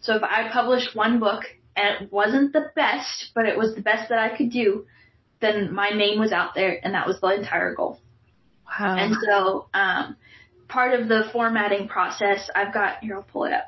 [0.01, 1.43] So if I published one book
[1.75, 4.87] and it wasn't the best, but it was the best that I could do,
[5.39, 7.99] then my name was out there and that was the entire goal.
[8.65, 8.95] Wow.
[8.97, 10.15] And so, um,
[10.67, 13.67] part of the formatting process, I've got, here, I'll pull it up.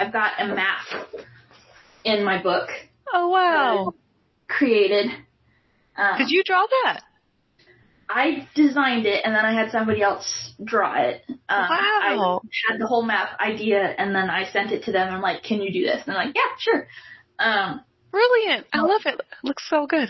[0.00, 0.86] I've got a map
[2.02, 2.68] in my book.
[3.14, 3.94] Oh wow.
[4.48, 5.06] Created.
[5.96, 7.02] Um, Did you draw that?
[8.08, 11.22] I designed it and then I had somebody else draw it.
[11.28, 12.40] Um, wow.
[12.44, 15.12] I had the whole map idea and then I sent it to them.
[15.12, 16.02] I'm like, can you do this?
[16.06, 16.88] And they're like, yeah, sure.
[17.38, 18.66] Um, Brilliant.
[18.72, 19.14] I love it.
[19.14, 20.08] it looks so good.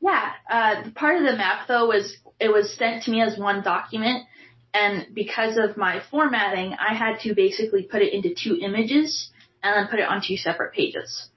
[0.00, 0.32] Yeah.
[0.50, 4.24] Uh, part of the map though was, it was sent to me as one document.
[4.72, 9.30] And because of my formatting, I had to basically put it into two images
[9.62, 11.28] and then put it on two separate pages.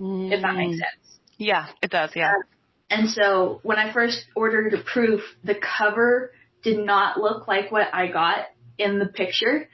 [0.00, 0.32] Mm.
[0.32, 0.78] If that makes mm.
[0.78, 1.18] sense.
[1.38, 2.10] Yeah, it does.
[2.14, 2.30] Yeah.
[2.30, 2.42] Uh,
[2.90, 7.92] and so when I first ordered a proof, the cover did not look like what
[7.92, 8.46] I got
[8.78, 9.68] in the picture.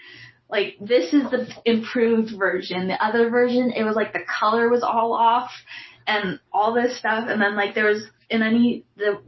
[0.49, 2.89] Like this is the improved version.
[2.89, 5.51] The other version, it was like the color was all off
[6.07, 7.27] and all this stuff.
[7.29, 9.21] And then like there was in any the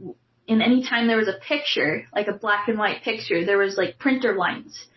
[0.47, 3.77] in any time there was a picture, like a black and white picture, there was
[3.77, 4.87] like printer lines.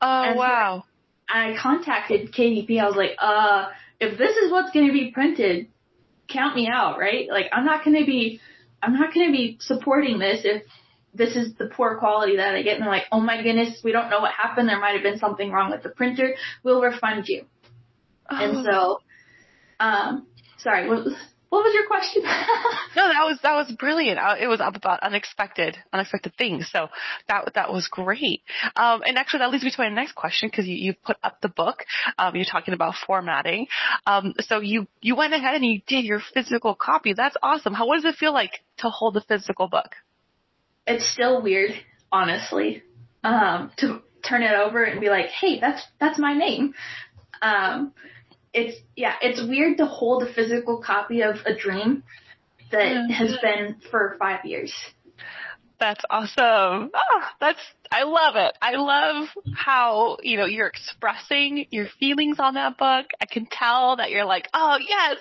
[0.00, 0.84] Oh And so wow.
[1.28, 2.78] I contacted KDP.
[2.78, 3.68] I was like, uh,
[4.00, 5.68] if this is what's going to be printed,
[6.28, 7.28] count me out, right?
[7.30, 8.40] Like, I'm not going to be,
[8.82, 10.62] I'm not going to be supporting this if
[11.14, 12.74] this is the poor quality that I get.
[12.74, 14.68] And they're like, oh my goodness, we don't know what happened.
[14.68, 16.34] There might have been something wrong with the printer.
[16.62, 17.44] We'll refund you.
[18.30, 19.00] And so,
[19.78, 20.26] um,
[20.58, 21.06] sorry, what,
[21.52, 22.22] what was your question?
[22.96, 24.18] No, that was that was brilliant.
[24.18, 26.70] Uh, It was up about unexpected unexpected things.
[26.70, 26.88] So
[27.28, 28.42] that that was great.
[28.76, 31.40] Um, and actually, that leads me to my next question because you, you put up
[31.42, 31.84] the book.
[32.18, 33.66] Um, you're talking about formatting.
[34.06, 37.12] Um, so you you went ahead and you did your physical copy.
[37.12, 37.74] That's awesome.
[37.74, 39.96] How what does it feel like to hold a physical book?
[40.86, 41.72] it's still weird,
[42.10, 42.82] honestly,
[43.24, 46.74] um, to turn it over and be like, hey, that's that's my name.
[48.54, 52.02] It's yeah, it's weird to hold a physical copy of a dream
[52.70, 54.72] that has been for five years.
[55.78, 56.90] That's awesome.
[56.94, 57.58] Oh, that's
[57.90, 58.56] I love it.
[58.62, 63.06] I love how, you know, you're expressing your feelings on that book.
[63.20, 65.16] I can tell that you're like, "Oh, yes."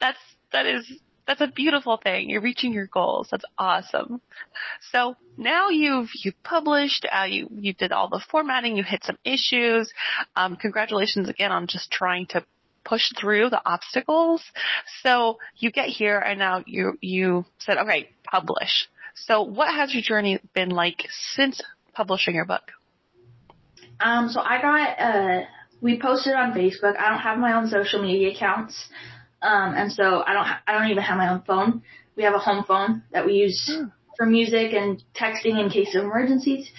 [0.00, 0.18] That's
[0.52, 0.90] that is
[1.26, 2.28] that's a beautiful thing.
[2.28, 3.28] You're reaching your goals.
[3.30, 4.20] That's awesome.
[4.92, 7.06] So now you've you've published.
[7.10, 8.76] Uh, you you did all the formatting.
[8.76, 9.92] You hit some issues.
[10.36, 12.44] Um, congratulations again on just trying to
[12.84, 14.42] push through the obstacles.
[15.02, 18.88] So you get here, and now you you said, okay, publish.
[19.14, 21.60] So what has your journey been like since
[21.92, 22.72] publishing your book?
[24.00, 25.44] Um, so I got uh,
[25.80, 26.96] we posted on Facebook.
[26.98, 28.88] I don't have my own social media accounts,
[29.42, 31.82] um, and so I don't ha- I don't even have my own phone.
[32.16, 33.86] We have a home phone that we use Hmm.
[34.16, 36.70] for music and texting in case of emergencies.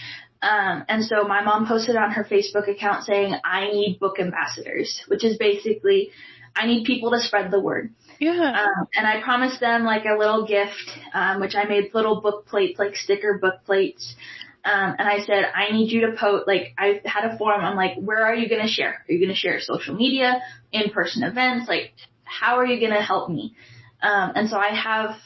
[0.41, 5.01] Um, and so my mom posted on her Facebook account saying, I need book ambassadors,
[5.07, 6.11] which is basically,
[6.55, 7.93] I need people to spread the word.
[8.19, 8.31] Yeah.
[8.31, 12.45] Um, and I promised them like a little gift, um, which I made little book
[12.45, 14.15] plates, like sticker book plates.
[14.63, 17.61] Um, and I said, I need you to post, like, I had a forum.
[17.63, 19.05] I'm like, where are you going to share?
[19.07, 21.69] Are you going to share social media, in-person events?
[21.69, 21.93] Like,
[22.23, 23.53] how are you going to help me?
[24.01, 25.17] Um, and so I have,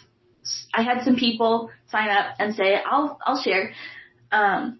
[0.74, 3.72] I had some people sign up and say, I'll, I'll share.
[4.32, 4.80] Um,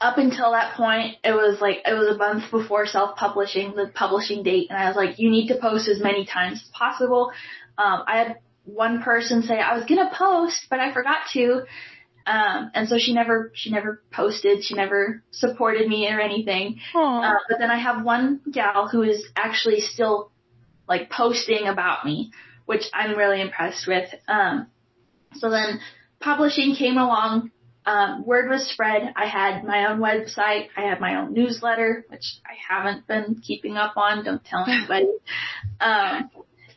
[0.00, 4.42] up until that point, it was like, it was a month before self-publishing, the publishing
[4.42, 4.68] date.
[4.70, 7.32] And I was like, you need to post as many times as possible.
[7.78, 11.64] Um, I had one person say I was going to post, but I forgot to.
[12.26, 14.64] Um, and so she never, she never posted.
[14.64, 16.80] She never supported me or anything.
[17.22, 20.30] Uh, but then I have one gal who is actually still
[20.88, 22.32] like posting about me,
[22.66, 24.08] which I'm really impressed with.
[24.26, 24.68] Um,
[25.34, 25.80] so then
[26.20, 27.50] publishing came along.
[27.86, 29.12] Um, word was spread.
[29.14, 30.68] I had my own website.
[30.76, 34.24] I had my own newsletter, which I haven't been keeping up on.
[34.24, 35.10] Don't tell anybody.
[35.80, 36.30] um,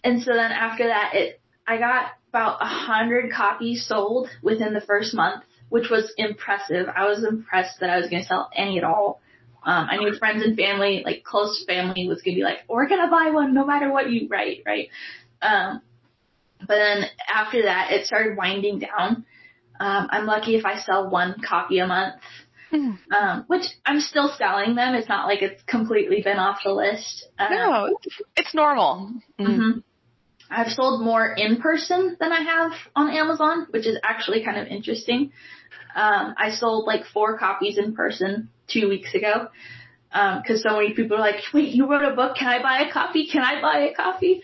[0.03, 4.81] and so then after that, it I got about a hundred copies sold within the
[4.81, 6.87] first month, which was impressive.
[6.95, 9.21] I was impressed that I was going to sell any at all.
[9.63, 12.87] Um, I knew friends and family, like close family, was going to be like, "We're
[12.87, 14.89] going to buy one no matter what you write," right?
[15.41, 15.81] Um,
[16.59, 19.25] but then after that, it started winding down.
[19.79, 22.15] Um, I'm lucky if I sell one copy a month,
[22.71, 22.91] Hmm.
[23.13, 24.93] um, which I'm still selling them.
[24.95, 27.25] It's not like it's completely been off the list.
[27.39, 27.97] Um, No,
[28.35, 29.11] it's, normal.
[29.39, 29.55] Mm.
[29.55, 29.79] hmm
[30.49, 34.67] I've sold more in person than I have on Amazon, which is actually kind of
[34.67, 35.31] interesting.
[35.95, 39.49] Um, I sold like four copies in person two weeks ago.
[40.11, 42.37] Um, cause so many people are like, wait, you wrote a book.
[42.37, 43.27] Can I buy a copy?
[43.29, 44.41] Can I buy a copy?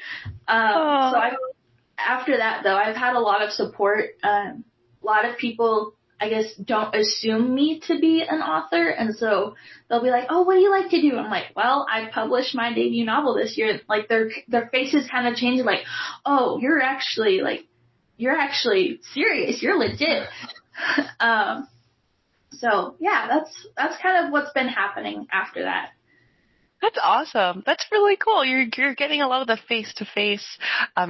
[0.47, 1.11] Um, Oh.
[1.13, 1.31] so I,
[1.97, 4.09] after that though, I've had a lot of support.
[4.23, 4.65] Um,
[5.03, 8.87] a lot of people, I guess, don't assume me to be an author.
[8.87, 9.55] And so
[9.89, 11.17] they'll be like, oh, what do you like to do?
[11.17, 13.79] I'm like, well, I published my debut novel this year.
[13.87, 15.81] Like their, their faces kind of change like,
[16.25, 17.65] oh, you're actually like,
[18.17, 19.61] you're actually serious.
[19.61, 20.27] You're legit.
[21.19, 21.67] um,
[22.51, 25.89] so yeah, that's, that's kind of what's been happening after that.
[26.83, 27.63] That's awesome.
[27.65, 28.43] That's really cool.
[28.43, 30.45] You're you're getting a lot of the face to face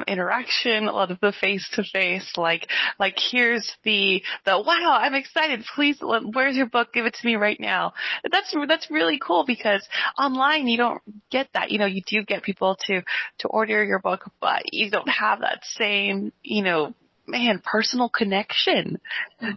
[0.07, 5.15] interaction, a lot of the face to face like like here's the the wow, I'm
[5.15, 5.65] excited.
[5.73, 6.93] Please where's your book?
[6.93, 7.93] Give it to me right now.
[8.31, 9.83] That's that's really cool because
[10.15, 11.71] online you don't get that.
[11.71, 13.01] You know, you do get people to
[13.39, 16.93] to order your book, but you don't have that same, you know,
[17.25, 18.99] man, personal connection.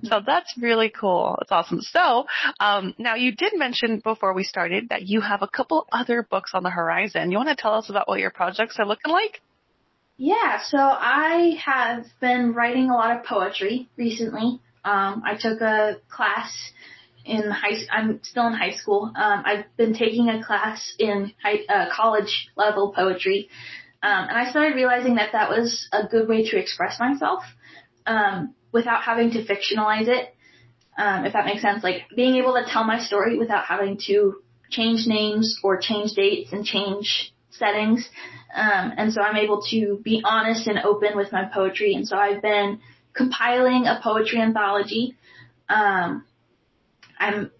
[0.04, 1.38] So that's really cool.
[1.42, 1.80] It's awesome.
[1.80, 2.26] So,
[2.60, 6.52] um, now you did mention before we started that you have a couple other books
[6.54, 7.30] on the horizon.
[7.30, 9.40] You want to tell us about what your projects are looking like?
[10.18, 14.60] Yeah, so I have been writing a lot of poetry recently.
[14.84, 16.72] Um, I took a class
[17.26, 17.76] in high.
[17.92, 19.12] I'm still in high school.
[19.14, 23.50] Um, I've been taking a class in high, uh, college level poetry,
[24.06, 27.42] um, and I started realizing that that was a good way to express myself
[28.06, 30.32] um, without having to fictionalize it.
[30.96, 34.36] Um, if that makes sense, like being able to tell my story without having to
[34.70, 38.08] change names or change dates and change settings.
[38.54, 41.94] Um, and so I'm able to be honest and open with my poetry.
[41.94, 42.78] And so I've been
[43.12, 45.16] compiling a poetry anthology.
[45.68, 46.24] Um,
[47.18, 47.50] I'm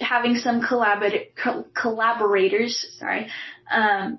[0.00, 3.28] having some collabor- co- collaborators, sorry,
[3.70, 4.18] um,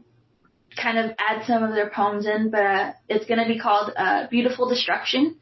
[0.76, 3.92] kind of add some of their poems in, but uh, it's going to be called
[3.96, 5.38] uh, Beautiful Destruction.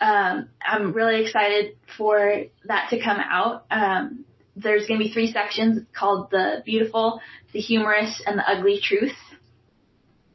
[0.00, 3.64] Um, I'm really excited for that to come out.
[3.70, 7.20] Um, there's going to be three sections called the beautiful,
[7.52, 9.16] the humorous, and the ugly truth.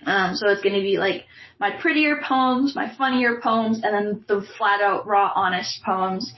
[0.06, 1.26] Um, so it's going to be like
[1.60, 6.34] my prettier poems, my funnier poems, and then the flat out raw honest poems.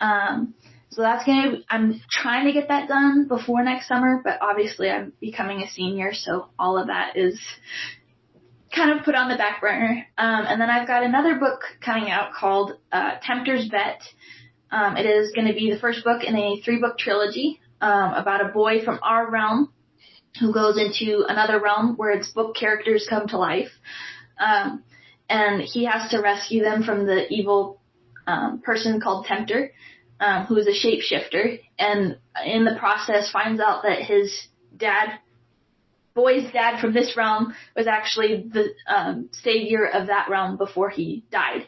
[0.00, 0.54] Um,
[0.90, 1.52] so that's gonna.
[1.52, 5.68] Be, I'm trying to get that done before next summer, but obviously I'm becoming a
[5.68, 7.40] senior, so all of that is
[8.74, 10.06] kind of put on the back burner.
[10.18, 14.02] Um, and then I've got another book coming out called uh, Tempter's Bet.
[14.70, 18.14] Um, it is going to be the first book in a three book trilogy um,
[18.14, 19.72] about a boy from our realm
[20.38, 23.70] who goes into another realm where its book characters come to life.
[24.38, 24.84] Um,
[25.28, 27.80] and he has to rescue them from the evil
[28.26, 29.72] um, person called Tempter,
[30.20, 31.60] um, who is a shapeshifter.
[31.78, 35.18] And in the process, finds out that his dad,
[36.14, 41.24] boy's dad from this realm, was actually the um, savior of that realm before he
[41.32, 41.66] died.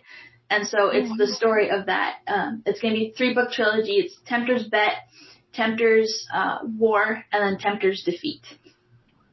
[0.51, 2.17] And so it's the story of that.
[2.27, 3.93] Um, it's going to be three book trilogy.
[3.93, 4.93] It's Tempter's Bet,
[5.55, 8.43] Tempter's uh, War, and then Tempter's Defeat.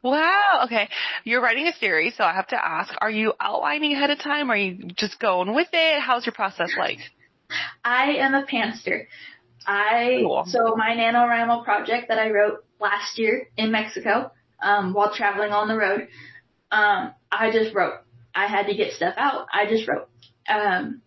[0.02, 0.62] Wow.
[0.64, 0.88] Okay.
[1.26, 4.50] You're writing a series, so I have to ask: Are you outlining ahead of time?
[4.50, 6.00] Or are you just going with it?
[6.00, 7.00] How's your process like?
[7.84, 9.06] I am a pantser.
[9.66, 10.46] I cool.
[10.48, 14.32] so my NaNoWriMo project that I wrote last year in Mexico
[14.62, 16.08] um, while traveling on the road.
[16.72, 17.96] Um, I just wrote.
[18.34, 19.48] I had to get stuff out.
[19.52, 20.08] I just wrote.
[20.48, 21.02] Um,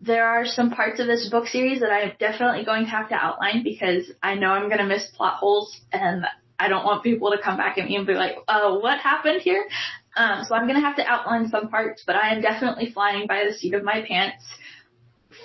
[0.00, 3.14] there are some parts of this book series that I'm definitely going to have to
[3.14, 6.24] outline because I know I'm going to miss plot holes and
[6.58, 9.40] I don't want people to come back at me and be like, oh, what happened
[9.42, 9.64] here?
[10.16, 13.26] Um, so I'm going to have to outline some parts, but I am definitely flying
[13.26, 14.44] by the seat of my pants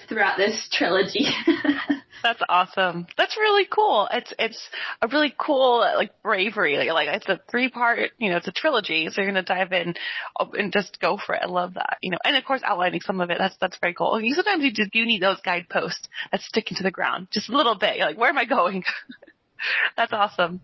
[0.07, 1.27] throughout this trilogy.
[2.23, 3.05] That's awesome.
[3.17, 4.07] That's really cool.
[4.11, 4.69] It's it's
[5.01, 6.77] a really cool like bravery.
[6.77, 8.11] Like, like it's a three part.
[8.17, 9.09] You know, it's a trilogy.
[9.09, 9.93] So you're gonna dive in
[10.39, 11.41] oh, and just go for it.
[11.43, 11.97] I love that.
[12.01, 13.37] You know, and of course outlining some of it.
[13.39, 14.21] That's that's very cool.
[14.21, 17.57] You sometimes you just you need those guideposts that stick into the ground just a
[17.57, 17.97] little bit.
[17.97, 18.83] You're like, where am I going?
[19.97, 20.61] That's awesome.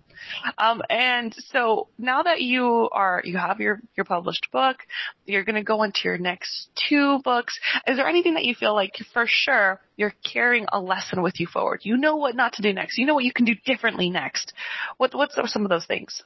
[0.57, 4.77] Um, and so now that you are, you have your, your published book,
[5.25, 7.59] you're going to go into your next two books.
[7.88, 11.47] Is there anything that you feel like for sure you're carrying a lesson with you
[11.47, 11.81] forward?
[11.83, 12.97] You know what not to do next.
[12.97, 14.53] You know what you can do differently next.
[14.97, 16.23] What, what's some of those things?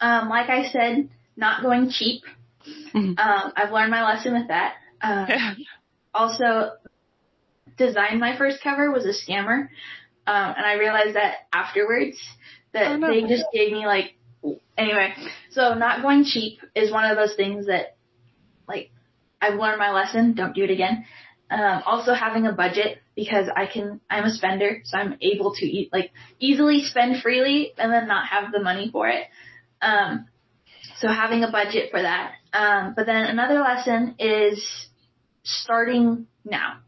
[0.00, 2.22] Um, like I said, not going cheap.
[2.94, 3.18] Mm-hmm.
[3.18, 4.74] Um, I've learned my lesson with that.
[5.02, 5.28] Um,
[6.14, 6.72] also,
[7.76, 9.68] design my first cover was a scammer.
[10.26, 12.18] Um, and I realized that afterwards
[12.72, 14.14] that oh, they just gave me like,
[14.76, 15.14] anyway,
[15.50, 17.96] so not going cheap is one of those things that
[18.66, 18.90] like
[19.40, 20.34] I've learned my lesson.
[20.34, 21.04] Don't do it again.
[21.48, 25.64] Um, also having a budget because I can, I'm a spender, so I'm able to
[25.64, 26.10] eat, like
[26.40, 29.26] easily spend freely and then not have the money for it.
[29.80, 30.26] Um,
[30.98, 32.32] so having a budget for that.
[32.52, 34.88] Um, but then another lesson is
[35.44, 36.80] starting now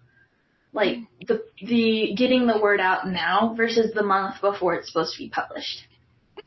[0.72, 5.18] like the the getting the word out now versus the month before it's supposed to
[5.18, 5.82] be published.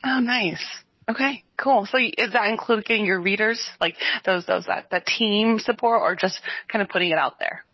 [0.03, 0.63] Oh, nice.
[1.09, 1.85] Okay, cool.
[1.85, 6.15] So is that include getting your readers, like those those that the team support, or
[6.15, 7.65] just kind of putting it out there?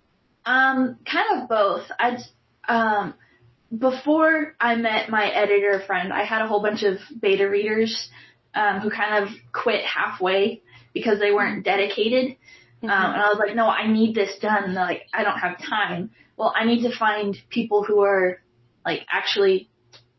[0.46, 1.86] Um, kind of both.
[2.00, 2.18] I
[2.68, 3.14] um
[3.78, 8.10] before I met my editor friend, I had a whole bunch of beta readers
[8.54, 10.62] um, who kind of quit halfway
[10.94, 12.38] because they weren't dedicated.
[12.82, 12.90] Mm-hmm.
[12.90, 14.64] Um, and I was like, no, I need this done.
[14.64, 18.40] And they're like, I don't have time well, I need to find people who are
[18.86, 19.70] like actually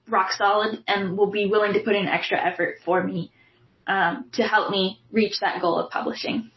[0.09, 3.31] rock solid and will be willing to put in extra effort for me
[3.87, 6.51] um, to help me reach that goal of publishing.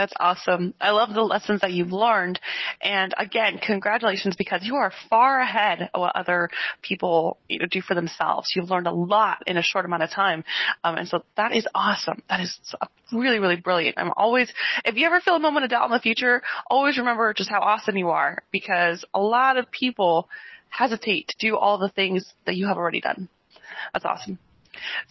[0.00, 0.72] That's awesome.
[0.80, 2.40] I love the lessons that you've learned.
[2.80, 6.48] And again, congratulations because you are far ahead of what other
[6.80, 8.50] people you know, do for themselves.
[8.56, 10.42] You've learned a lot in a short amount of time.
[10.84, 12.22] Um, and so that is awesome.
[12.30, 12.58] That is
[13.12, 13.98] really, really brilliant.
[13.98, 14.50] I'm always,
[14.86, 16.40] if you ever feel a moment of doubt in the future,
[16.70, 20.30] always remember just how awesome you are because a lot of people
[20.70, 23.28] hesitate to do all the things that you have already done.
[23.92, 24.38] That's awesome.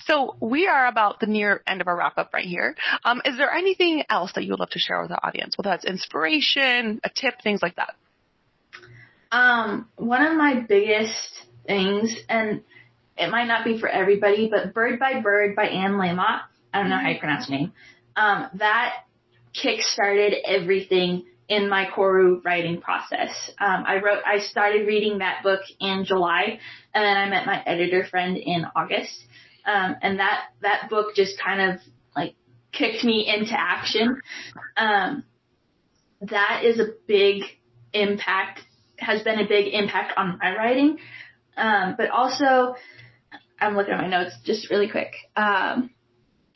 [0.05, 2.75] So we are about the near end of our wrap up right here.
[3.03, 5.57] Um, is there anything else that you would love to share with the audience?
[5.57, 7.95] Whether that's inspiration, a tip, things like that.
[9.31, 12.61] Um, one of my biggest things, and
[13.17, 16.41] it might not be for everybody, but Bird by Bird by Anne Lamott,
[16.73, 17.73] I don't know how you pronounce her name,
[18.15, 18.93] um, that
[19.53, 23.51] kick-started everything in my Koru writing process.
[23.59, 26.59] Um, I wrote, I started reading that book in July,
[26.93, 29.11] and then I met my editor friend in August.
[29.69, 31.81] Um, and that, that book just kind of
[32.15, 32.35] like
[32.71, 34.21] kicked me into action.
[34.77, 35.23] Um,
[36.21, 37.43] that is a big
[37.93, 38.61] impact,
[38.97, 40.97] has been a big impact on my writing.
[41.57, 42.75] Um, but also,
[43.59, 45.13] I'm looking at my notes just really quick.
[45.35, 45.91] Um,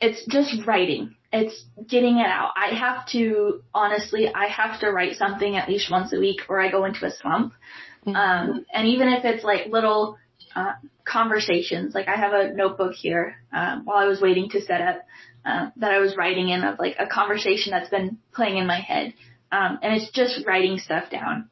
[0.00, 2.52] it's just writing it's getting it out.
[2.56, 6.60] I have to, honestly, I have to write something at least once a week or
[6.60, 7.54] I go into a slump.
[8.06, 8.14] Mm-hmm.
[8.14, 10.16] Um, and even if it's like little,
[10.54, 10.72] uh,
[11.04, 15.02] conversations, like I have a notebook here, um, while I was waiting to set up,
[15.44, 18.80] uh, that I was writing in of like a conversation that's been playing in my
[18.80, 19.14] head.
[19.52, 21.50] Um, and it's just writing stuff down.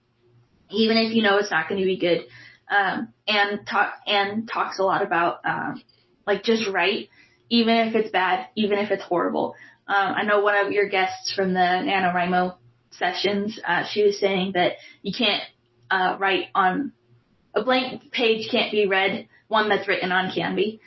[0.70, 2.26] Even if you know it's not going to be good.
[2.70, 5.82] Um, and talk, and talks a lot about, um,
[6.26, 7.09] like just write,
[7.51, 9.55] even if it's bad, even if it's horrible.
[9.86, 12.57] Um, I know one of your guests from the NaNoWriMo
[12.93, 15.43] sessions, uh, she was saying that you can't
[15.90, 16.93] uh, write on
[17.55, 20.81] a blank page can't be read, one that's written on can be.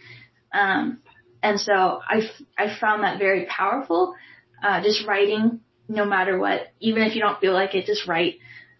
[0.53, 0.99] Um,
[1.43, 4.16] and so I, I found that very powerful.
[4.63, 8.39] Uh, just writing no matter what, even if you don't feel like it, just write.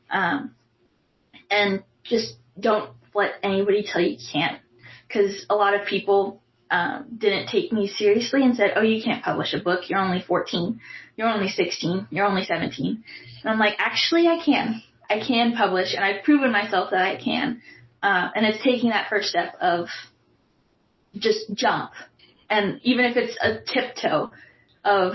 [0.10, 0.56] Um,
[1.52, 4.60] and just don't let anybody tell you can't.
[5.12, 9.24] Cause a lot of people um, didn't take me seriously and said, "Oh, you can't
[9.24, 9.88] publish a book.
[9.90, 10.80] You're only 14.
[11.16, 12.08] You're only 16.
[12.10, 13.04] You're only 17."
[13.44, 14.82] And I'm like, "Actually, I can.
[15.10, 17.62] I can publish, and I've proven myself that I can."
[18.02, 19.88] Uh, and it's taking that first step of
[21.18, 21.92] just jump,
[22.50, 24.32] and even if it's a tiptoe
[24.84, 25.14] of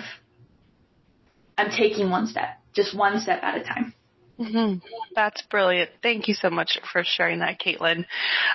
[1.61, 3.95] I'm taking one step, just one step at a time.
[4.41, 4.79] Mm-hmm.
[5.15, 5.91] That's brilliant.
[6.03, 8.07] Thank you so much for sharing that, Katelynn.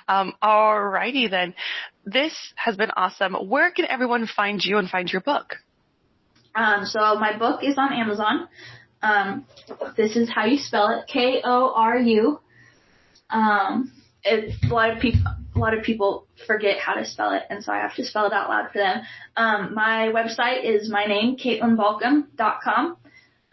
[0.07, 1.53] Um, alrighty then.
[2.03, 3.35] This has been awesome.
[3.35, 5.57] Where can everyone find you and find your book?
[6.55, 8.47] Um, so my book is on Amazon.
[9.05, 9.45] Um,
[9.95, 12.39] this is how you spell it: K O R U.
[13.29, 13.91] Um,
[14.25, 15.21] a lot of people.
[15.55, 18.25] A lot of people forget how to spell it, and so I have to spell
[18.25, 19.03] it out loud for them.
[19.37, 22.97] Um, my website is my name, KatelynnBalcom.com.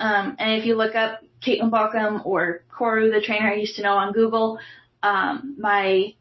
[0.01, 3.83] Um, and if you look up Katelynn Balcom or Koru, the trainer I used to
[3.83, 4.59] know on Google,
[5.01, 6.15] um, my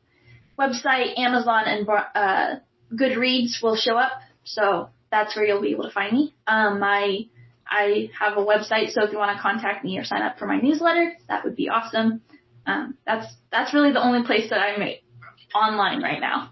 [0.59, 2.55] website, Amazon, and uh,
[2.93, 4.11] Goodreads will show up.
[4.43, 6.35] So that's where you'll be able to find me.
[6.45, 7.25] Um, my
[7.71, 10.45] I have a website, so if you want to contact me or sign up for
[10.45, 12.21] my newsletter, that would be awesome.
[12.65, 14.81] Um, that's that's really the only place that I'm
[15.55, 16.51] online right now.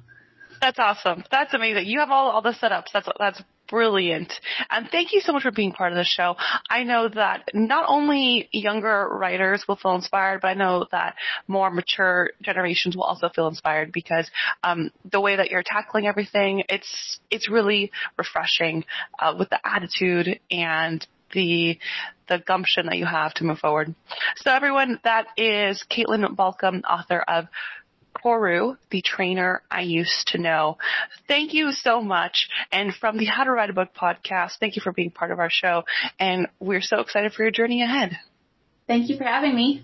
[0.62, 1.24] That's awesome.
[1.30, 1.88] That's amazing.
[1.88, 2.88] You have all all the setups.
[2.94, 4.34] That's that's brilliant.
[4.70, 6.36] And thank you so much for being part of the show.
[6.70, 11.16] I know that not only younger writers will feel inspired, but I know that
[11.48, 14.30] more mature generations will also feel inspired because
[14.64, 18.86] um, the way that you're tackling everything, it's it's really refreshing
[19.20, 21.78] uh, with the attitude and the
[22.28, 23.94] the gumption that you have to move forward.
[24.38, 27.46] So everyone, that is Katelynn Balcom, author of
[28.24, 30.78] Koru, the trainer I used to know.
[31.28, 32.48] Thank you so much.
[32.72, 35.40] And from the How to Write a Book podcast, thank you for being part of
[35.40, 35.84] our show.
[36.20, 38.18] And we're so excited for your journey ahead.
[38.88, 39.84] Thank you for having me.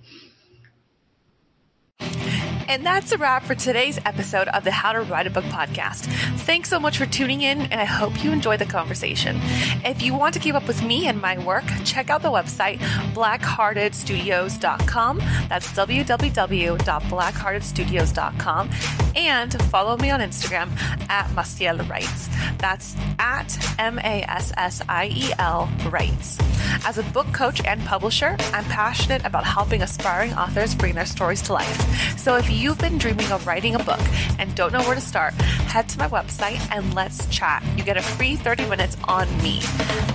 [2.68, 6.06] And that's a wrap for today's episode of the How to Write a Book podcast.
[6.40, 9.40] Thanks so much for tuning in, and I hope you enjoyed the conversation.
[9.84, 12.80] If you want to keep up with me and my work, check out the website
[13.14, 15.18] blackheartedstudios.com.
[15.48, 18.70] That's www.blackheartedstudios.com.
[19.16, 20.70] And follow me on Instagram
[21.10, 22.30] at Massiel Writes.
[22.58, 26.38] That's at M A S S I E L Writes.
[26.86, 31.42] As a book coach and publisher, I'm passionate about helping aspiring authors bring their stories
[31.44, 32.20] to life.
[32.20, 34.00] So if you've been dreaming of writing a book
[34.40, 37.64] and don't know where to start, head to my website and let's chat.
[37.78, 39.60] You get a free 30 minutes on me.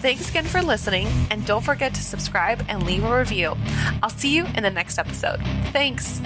[0.00, 3.56] Thanks again for listening, and don't forget to subscribe and leave a review.
[4.02, 5.40] I'll see you in the next episode.
[5.72, 6.20] Thanks.